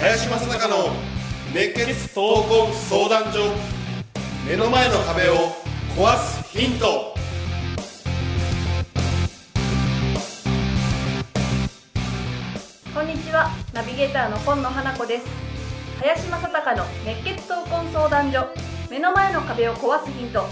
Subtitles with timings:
[0.00, 0.90] 林正孝の
[1.52, 3.52] 熱血闘魂相談所
[4.48, 5.34] 目の前の壁を
[5.96, 7.14] 壊すヒント。
[12.94, 13.50] こんにちは。
[13.74, 15.47] ナビゲーターの今野花子です。
[16.00, 18.46] 林正孝の熱血闘魂相談所。
[18.88, 20.44] 目の前の壁を壊すヒント。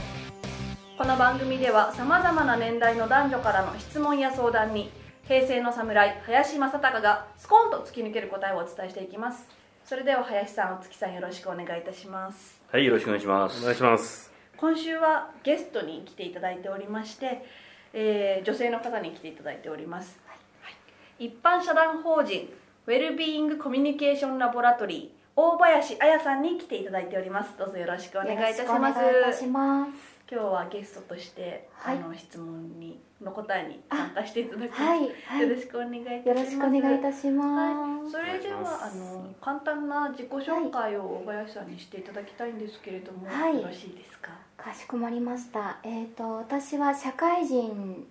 [0.98, 4.90] この番組ではさまざまな年代の男女からの質問や相談に
[5.28, 9.46] 平成の侍林正孝がスコーンと突き抜ける答えをお伝えしていきます。
[9.84, 12.60] それでは林さんお月さんよろしくお願いいたします。
[12.72, 13.60] はい、よろしくお願いします。
[13.60, 14.32] お願いします。
[14.56, 17.46] 今週はゲストに来ていただいておりまして、
[17.92, 20.34] えー女性の方に来ていただいております、は
[20.70, 21.26] い。
[21.26, 22.52] 一般社団法人
[22.88, 27.50] ウェルビーイングコミュニケーションラボラトリー大林彩さんに来ていただいております。
[27.58, 28.56] どうぞよろしくお願いいたします。
[28.56, 29.90] よろしくお願いいたします。
[30.32, 31.98] 今日はゲストとして、はい。
[31.98, 36.28] あの質問にの答えに参加していただきます、はい、はい、よろしくお願いいたします。
[36.28, 38.12] よろしくお願いいたしまはい、す。
[38.12, 43.56] それではあの簡単な自己紹介を大林さんにしていただきたいんですけれども、はい。
[43.56, 44.30] よろしいですか？
[44.56, 45.76] かしこまりました。
[45.82, 48.06] えっ、と私は社会人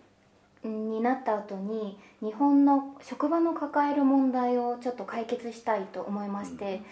[0.64, 6.84] になった後に日本の職場の抱える問題をちょっと解決したいと思いまして、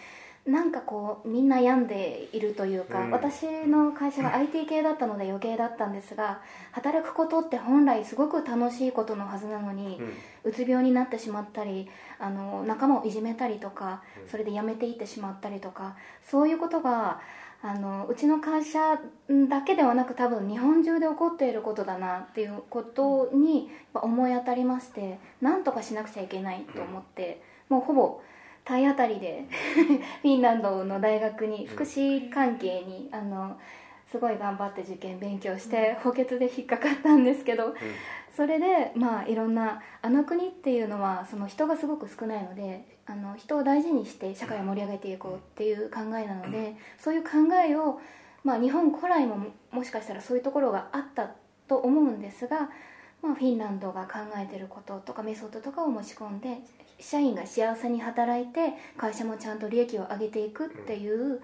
[0.46, 3.12] なんかこうみんな病んでいるというか、うん。
[3.12, 6.42] 私の会社は IT 系だったので余計だったんですが
[6.72, 10.02] 働くことって本来すごく楽しいことのはずなのに、
[10.44, 14.30] うつ病になってしまったりあの仲間をいじめたりとかうん。
[14.30, 15.96] それで辞めていってしまったりとか
[16.30, 17.22] そういうことが
[17.66, 19.00] あのうちの会社
[19.50, 28.22] だけではなく多分日本中で起こっていることだなっていうことに思い当たりましてなんとかしなくちゃいけないと思ってもうほぼ
[28.66, 29.46] 体当たりで
[30.22, 33.58] フィンランドの大学に福祉関係にあの
[34.10, 37.74] すごい頑張って受験勉強して補欠で引っかかったんですけど
[38.36, 48.00] それでまあいろんなあの国っていうのはその人がすごく少ないのであの人を大事にして社会を盛り上げていこうっていう考えなのでそういう考えを、
[48.44, 51.32] まあ、日本古来もももしかしたらそういうところがあった
[51.68, 52.70] と思うんですが、
[53.22, 56.60] まあ、フィンランドが考えてることとかメソッドとかを持ち込んで
[57.04, 61.42] 社員が幸せに働いて会社もちゃんと利益を上げていくっていう、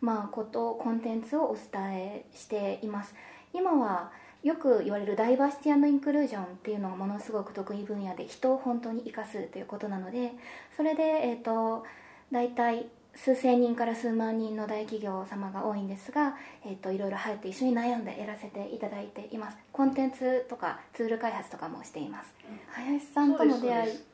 [0.00, 3.14] まあ、ことコンテンツをお伝えしています。
[3.52, 4.12] 今は
[4.42, 10.32] よく言われるダイバーシティインクルージョンっていうのがものすごく得意分野で人を本当に生かすということなので
[10.76, 11.84] それで、えー、と
[12.32, 19.58] 大体数千人から数万人の大企業様が多いんですが、えー、といろいろ入って一緒に悩んでやらせていただいています。
[19.72, 22.32] コンテンツとかツール開発とかもしています。
[22.68, 24.09] 林さんとの出会い。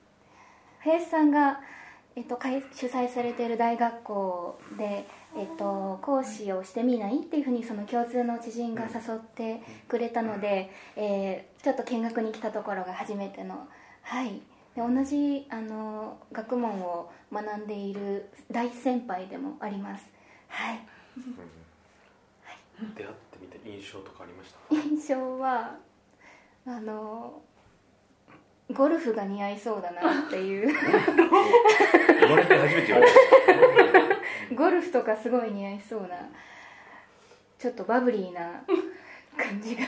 [0.86, 1.60] 林さんが、
[2.14, 13.66] えっと、開主催されている大学校で、えっと、講師をしてみないっていうふうにその共通の知人が誘ってくれたので、えーちょっと見学に来たところが初めての
[14.02, 14.40] はい。
[14.76, 20.04] で同じあの学問を学んでいる大先輩でもあります。
[20.46, 20.80] はい。
[22.96, 24.74] 出会ってみて印象とかありました？
[24.76, 25.76] 印象は
[26.64, 27.42] あの
[28.74, 30.68] ゴルフが似合いそうだなっていう。
[30.72, 36.08] 生まれて初めて言われゴルフとかすごい似合いそうな
[37.58, 38.62] ちょっとバブリーな
[39.36, 39.82] 感じが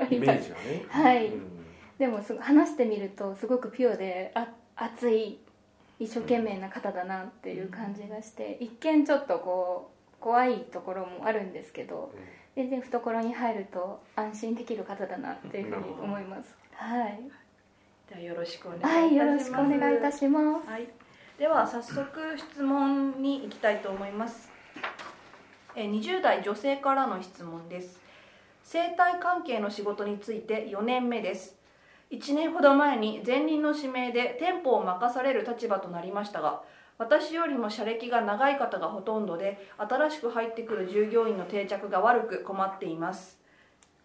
[0.00, 0.84] ありイメますージがね。
[0.88, 1.26] はい。
[1.26, 1.60] うん。
[1.98, 5.38] でもすご話してみるとすごくピュアであ熱い
[5.98, 12.14] 一生懸命な方だなっていう感じがして一見ちょっとこう怖いところもあるんですけど
[12.56, 16.56] 全然懐に入ると安心できる方だなっていうふうに思います。
[16.72, 17.20] はい、
[18.10, 18.96] ではよろしくお願いいたします。
[18.96, 20.68] はい、よろしくお願いいたします。
[20.68, 20.88] はい、
[21.38, 24.50] では早速質問に行きたいと思います。
[25.76, 28.00] えー20代女性からの質問です。
[28.64, 31.60] 生態関係の仕事について4年目です。
[32.10, 36.62] 1年ほど前に前任の指名で店舗を任される立場となりましたが
[36.98, 43.39] 私よりも社歴が長い方がほとんどで新しく入ってくる従業員の定着が悪く困っています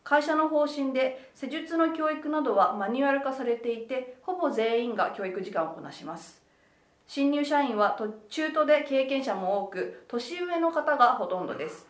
[0.06, 6.42] 会社の方針で施術の教育などはマニュアル化されていてほぼ全員が教育時間をこなします。
[7.08, 8.00] 新入社員は
[8.30, 11.88] 中途で経験者も多く年上の方がほとんどです。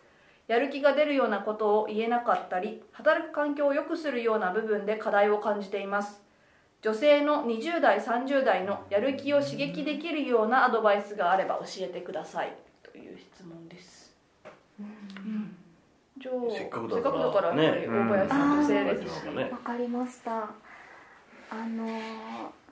[0.47, 6.21] やる気が出るようなことを言えなかったり働く環境を良くするような部分で課題を感じています。
[6.81, 12.55] 女性の20代30代のやる気を刺激できるようなアドバイスがあれば教えてください。
[12.81, 13.74] という質問です、
[16.25, 20.31] じゃあせっかくだからせっかくだからやっぱり大林さん女性ですし、ねわかりました。
[21.51, 21.85] あの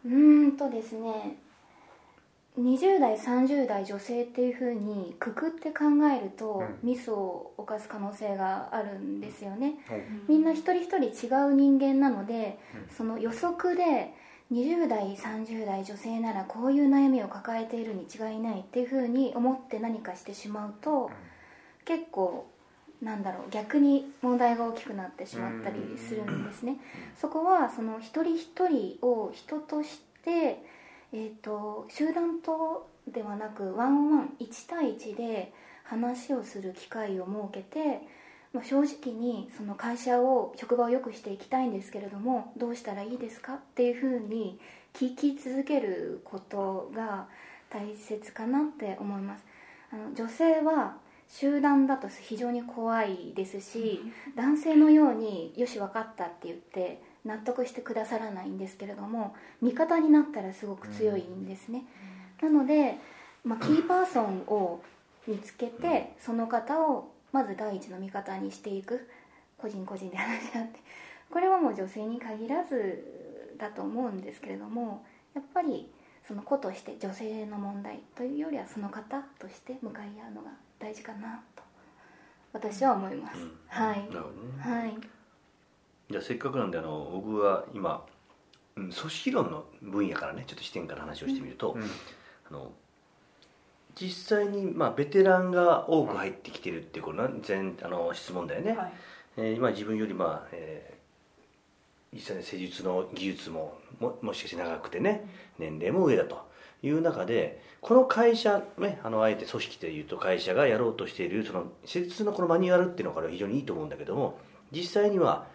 [0.05, 1.37] うーんとですね。
[2.57, 6.87] 20代30代女性っていうふうにくくって考えると、うん。
[6.87, 9.75] ミスを犯す可能性があるんですよね。
[10.27, 10.35] うん。
[10.35, 12.95] みんな一人一人違う人間なので、うん。
[12.95, 14.13] その予測で
[14.51, 21.09] 20代30代女性ならこういう悩みを抱えているに違いないっていうふうに思って何かしてしまうと、
[21.85, 22.47] 結構
[23.03, 26.77] なんだろう逆に問題が大きくなってしまったりするんですね、
[27.19, 30.63] そこはその一人一人を人として、
[31.11, 35.53] えー、と集団とではなくワンオンワン1対1で
[35.83, 38.07] 話をする機会を設けて、
[38.53, 44.57] まあ、正直にその会社を職場を良くしていきたいんですけれどもどうしたらいいですかっていうふうに
[44.93, 47.27] 聞き続けることが
[47.69, 49.43] 大切かなって思います。
[49.91, 50.95] あの女性は
[51.33, 54.01] 集団だと非常に怖いですし
[54.35, 61.85] 男性のように「よし分かった」って言って納得してくださらないんですけれども味方になったらすごく強いんですね、
[62.41, 62.97] なので、
[63.43, 64.81] まあ、キーパーソンを
[65.25, 69.09] 見つけてその方をまず第一の味方にしていく。
[69.57, 70.79] 個人個人で話し合って。
[71.31, 75.03] これはもう女性に限らずだと思うんですけれども
[75.33, 75.89] やっぱり
[76.27, 80.51] その子として女性の問題というよりはその方として向かい合うのが
[80.83, 81.63] 大事かなと
[82.51, 83.51] 私は思います、うん。
[83.67, 83.95] はい。
[83.95, 84.29] なるほどね。
[84.59, 84.97] はい。
[86.09, 88.05] じゃあせっかくなんであの僕は今、
[88.75, 91.81] うん、組織論の分野からねちょっと視点から話をしてみると、うん。
[91.81, 91.85] あ
[92.51, 92.73] の
[93.95, 98.93] 実際に、まあ、ベテランが多く入ってきてるっていうこの前あの質問だよね、はい。
[99.37, 101.03] えー今自分よりまあ、えー
[102.13, 105.27] 実際に施術の技術もももしかして長くてね
[105.57, 106.47] 年齢も上だと
[106.83, 114.37] いう中でこの会社ねあのあえて組織でいうと会社がやろうとしているその施設のこのマニュアルっていうのから非常にいいと思うんだけども
[114.71, 115.47] 実際には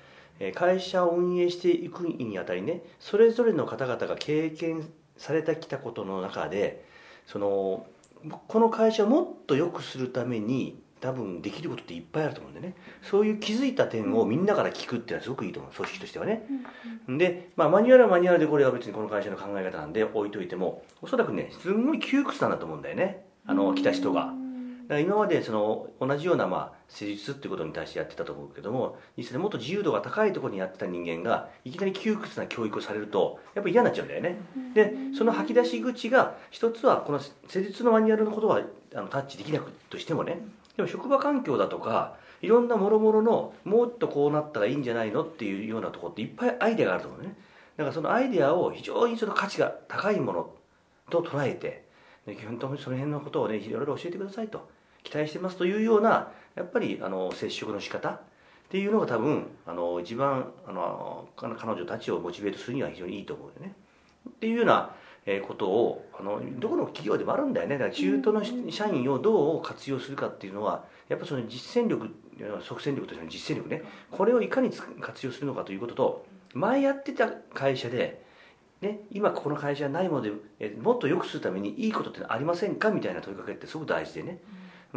[0.54, 6.84] 会社を運営していくにあたりねそれぞれの方々が経験されてきたことの中で
[7.26, 7.86] その
[8.46, 12.74] この会社をもっと良くするために多分できることっていっぱいあると思うんでね。
[13.02, 15.72] そういう気づいた点をみんなから聞くっていうのはすごくいいと思う。
[15.72, 16.42] 組織としてはね。
[17.08, 23.24] で、まあ、マニュアルはマニュアルでこれは別にこの会社の考え方なんで置いといてもおそらくねすんごい窮屈なんだと思うんだよね。
[23.46, 24.32] あの来た人が。
[24.88, 34.36] だから今までその同じようなまあ施術っていうことに対してやってたと思うけども実際にもっと自由度が高いところにやってた人間がいきなり窮屈な教育をされるとやっぱり嫌になっちゃうんだよね。
[34.72, 38.62] でその吐き出し口が一つはこの施術のマニュアルのことは
[38.94, 40.40] あのタッチできなくとしてもね
[40.78, 47.36] でも職場環境だとかいろんなもろもろのもっとこうなったらいいんじゃないのっていうようなとこっていっぱいアイデアがあると思うね。
[47.76, 50.50] だからそのアイデアを非常にその価値が高いもの
[51.10, 51.84] と捉えて
[52.26, 54.68] 基本的にその辺のことをねいろいろ教えてくださいと。
[55.02, 58.20] 期待してますというようなやっぱりあの接触の仕方っ
[58.70, 63.74] ていうのが多分あの一番あの彼女たちをモチベートするには非常にいいと思うよね。
[64.28, 64.94] っていうような
[65.30, 67.76] えーことをあのどこの企業でもあるんだよね。
[67.76, 72.08] だから中途の社員をどう活用するかっていうのはやっぱその実践力
[72.62, 73.82] 即戦力としての実践力ね。
[74.10, 78.26] これをいかにつ活用するのかということと前やってた会社で
[78.80, 84.38] ね、今この会社はないもので、えーもっと良くするためにいいことってありませんかみたいな問いかけってすごく大事でね。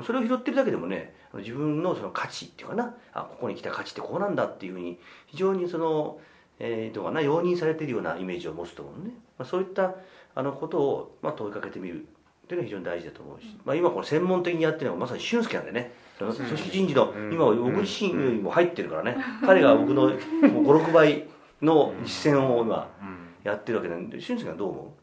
[0.06, 2.96] それを拾ってるだけでもね自分のその価値っていうかな。
[3.12, 6.20] あここに来た価値ってこうなんだっていうふうに非常にその、
[6.64, 9.96] えーどうかな容認されているようなイメージを持つと思うのね、まあ、そういった
[10.36, 12.04] あのことを、まあ、問いかけてみるっ
[12.48, 17.34] ていうのは非常に大事だと思うし、まあ、今この専門的にやってるのがまさに俊介なんでねその組織人事のうん。
[17.34, 19.18] 今僕自身よりも入ってるからね。
[19.44, 21.26] 彼が僕の56倍
[21.62, 23.18] の実践を今うん。
[23.44, 24.94] やってるわけなんで俊介はどう思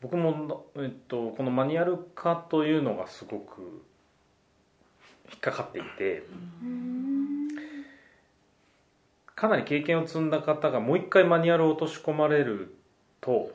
[0.00, 3.82] 僕も、えっと、このマニュアル化というのがすごく
[5.28, 6.22] 引っかかっていて
[9.40, 12.76] かなり経験を積んだ方がもう一回マニュアルを落とし込まれる
[13.22, 13.50] と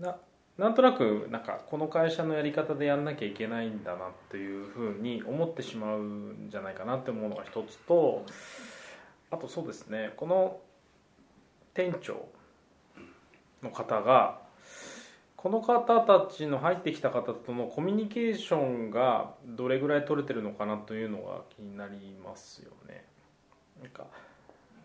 [0.00, 0.16] な
[0.56, 8.24] なんとなくなんかこの会社のやり方でやんなきゃいけないんだなっていうふうに思ってしまうんじゃないかなって思うのが一つと
[9.30, 10.60] あとそうですねこの
[11.74, 12.26] 店長
[13.62, 14.40] の方が
[15.36, 23.04] この方たちの入ってきた方とのコミュニケーションがどれぐらい取れてるのかなというのが気になりますよね。
[23.82, 24.06] なんか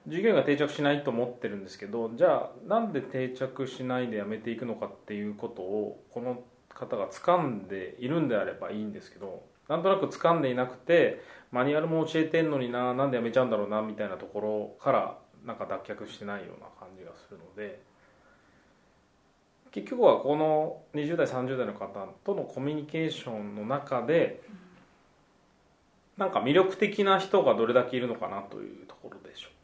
[0.08, 11.22] 従業員が定着しないと思ってるんですけどじゃあなんで定着しないでやめていくのかっていうことをこの方が掴んでいるんであればいいんですけどなんとなく掴んでいなくて
[11.52, 17.82] マニュアルも教えてんのにななんでやめちゃうんだろうなみたいなところからなんか脱却してないような感じがするので
[19.72, 24.42] 結局はこの20代30代の方とのコミュニケーションの中で
[26.18, 29.57] なんか魅力的な人がどれだけいるのかなというところでしょう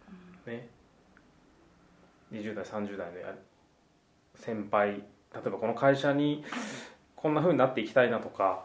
[0.46, 0.68] ね。
[2.32, 3.36] 20代30代のや
[4.36, 6.44] 先輩例えばこの会社に
[7.16, 8.64] こんな風になっていきたいなとか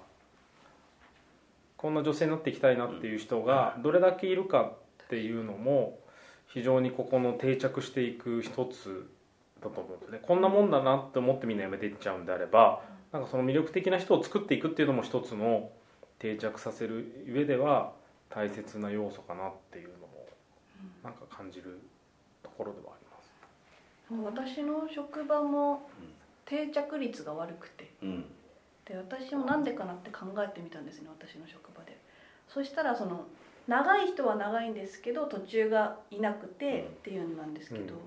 [1.76, 4.72] こんな女性になっていきたいなっていう人がどれだけいるか
[5.04, 5.98] っていうのも
[6.48, 9.08] 非常にここの定着していく一つ
[9.62, 10.18] だと思うんですね。
[10.22, 12.82] こんなもんだなって思ってみんなやめていっちゃうんであれば
[13.12, 15.70] なんかその魅力的な人を作っていくっていうのも一つの
[16.18, 17.92] 定着させる上では
[18.28, 20.07] 大切な要素かなっていうの
[21.02, 21.80] なんか感じる
[22.42, 24.52] ところではあります。
[24.52, 25.88] 私の職場も
[26.44, 27.92] 定着率が悪くて。
[28.02, 28.24] うん。
[28.86, 31.98] で私もなんでかなって考えてみたんですね私の職場で。
[32.48, 33.26] そしたらその
[33.66, 38.00] 長い人は長いんですけど途中がいなくてっていうのなんですけど、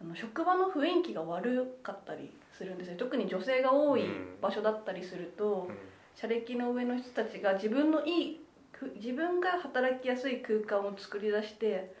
[0.00, 2.96] あの職場の雰囲気が悪かったりするんですよ。
[2.96, 4.02] 特に女性が多い
[4.42, 5.70] 場所だったりすると、
[6.16, 8.47] 社歴の上の人たちが自分のいいく
[8.96, 11.92] 自分が働きやすい空間を作り出して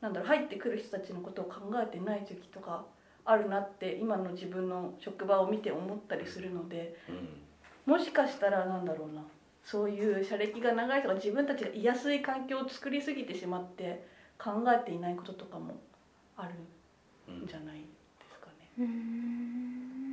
[0.00, 2.84] なんだろう入ってくる人たちのことを考えてない時とか
[3.24, 7.92] あるなって今の自分の職場を見て思ったりするのでうん。
[7.92, 9.22] もしかしたらなんだろうな
[9.64, 14.02] そういう社歴が長い人が自分たちが居やすい環境を作りすぎてしまって
[14.38, 15.76] 考えていないこととかも
[16.36, 16.54] ある
[17.28, 17.84] うんんじゃないで
[18.30, 18.70] すかね。
[18.78, 20.08] うーん。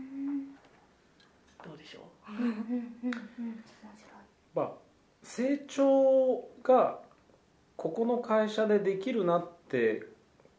[1.63, 2.61] どうでしょううんうんうんうん
[3.03, 3.59] 面
[3.95, 4.71] 白いまあ、
[5.35, 6.99] 成長が
[7.75, 10.03] ここの会社でできるなって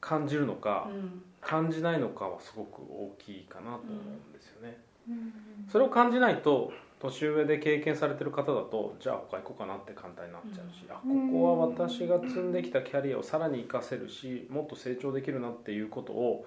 [0.00, 1.22] 感じるのか、うん。
[1.40, 4.76] 感じないのかはすごく大きいかなと思うんですよね、
[5.08, 5.32] うん。
[5.70, 16.44] それを感じないと年上で経験されてる方だとじゃあ他行こうかなって簡単になっちゃうし、あここは私が積んできたキャリアをさらに活かせるしもっと成長できるなっていうことを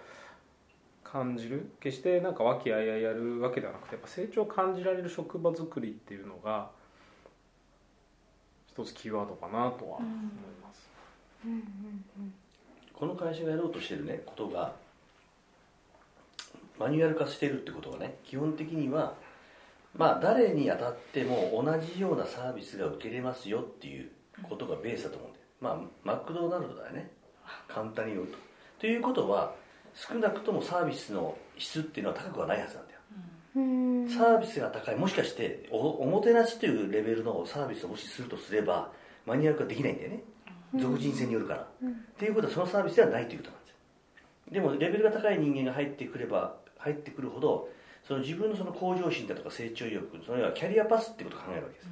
[1.05, 1.69] 感じる。
[1.79, 6.71] 決してなんか和気あいあいやるわけではなくてやっぱ成長を感じられる職場作りっていうのが
[8.73, 10.11] 一つキーワードかなとは思い
[10.61, 10.89] ます、
[11.45, 11.63] うんうん
[12.93, 14.73] この会社がやろうとしてるねことが
[16.77, 19.13] マニュアル化してるってことはね基本的には
[19.95, 24.09] まあ誰に当たっても同じようなサービスが受けれますよっていう
[24.43, 27.09] ことがベースだと思うんでまあマクドナルドだよね。
[27.69, 28.37] 簡単に言うと。
[28.79, 29.55] ということは
[29.95, 32.99] 少なくともサービスの質っていうのは高くはないはずなんだよ。
[33.13, 34.95] うんサービスが高い。
[34.95, 38.91] もしかしておおもてなしというレベルのサービスをもしするとすれば
[39.25, 40.23] マニュアル化できないんだよね。
[40.75, 43.75] 俗人性によるから、っていうことはそのサービスではないということなんですよ。
[44.51, 47.69] でもレベルが高い人間が入ってくれば入ってくるほど
[48.07, 51.87] その自分のその向上心だとか成長意欲それはキャリアパスってことを考えるわけです、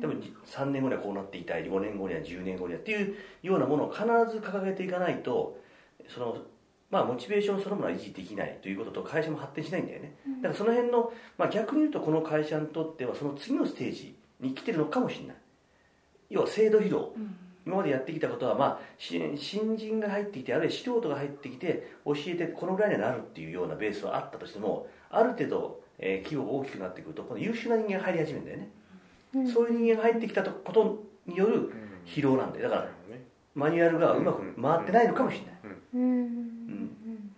[0.00, 1.64] でもじ3年後にはこうなっていたい。
[1.64, 5.58] 5年後には10年後にはっていうようなものを必ず掲げていかないと
[6.08, 6.38] その
[6.90, 15.36] まあモチベーションそのものは維持できないということと会社も発展しないんだよね、だからその辺の、まあ、逆に言うとこの会社にとってはその次のステージに来てるのかもしれない。
[16.30, 17.00] 要は制度披露
[17.66, 31.70] 今までやってきたことは、まあ、し新人が入ってきてあるいは素人が入ってきて教えてこのぐらいにはなるっていうようなベースはあったとしてもある程度、えー規模が大きくなってくるとこの優秀な人間が入り始めるんだよね、そういう人間が入ってきたことによる
[32.06, 32.88] 疲労なんでだから
[33.58, 36.00] マニュアルがうまく回ってないのかもしれない、うん。
[36.00, 36.20] うん。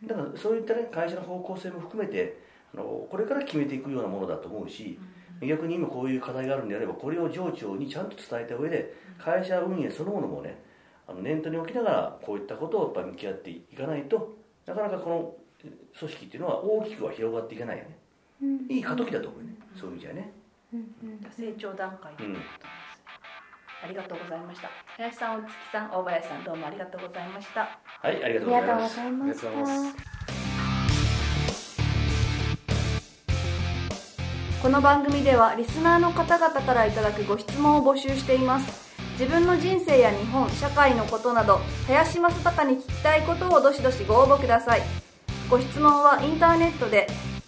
[0.02, 2.38] うん、だからそういった、ね、会社の方向性も含めて
[2.74, 4.98] あのこれから決めていくようなものだと思うし、
[5.40, 10.62] 逆に今こういう課題があるんであればこれを上長にちゃんと伝えた上で会社運営そのものもね
[11.08, 14.36] あの念頭に置きながらこういったことをやっぱり向き合っていかないと
[14.66, 15.34] なかなかこの
[15.98, 17.98] 組織っていうのは大きくは広がっていかないよね。
[18.68, 19.54] いい過渡期だと思うね。
[19.74, 20.32] そういう意味じゃね。
[21.36, 22.36] 成長段階ううん
[23.82, 24.68] ありがとうございました。
[24.98, 27.60] 林さん大月さん大林さんどうもありがとうございました。
[27.60, 27.66] は
[28.12, 29.96] いありがとうごございましありがとうございます。
[29.96, 30.02] た
[34.62, 38.90] この番組ではリスナーの方々からいただくご質問を募集しています。
[39.18, 44.82] 自分の人生や日本社会のことなど林正孝に聞きたいことをどしどしご応募ください。
[45.48, 47.06] ご質問はインターネットで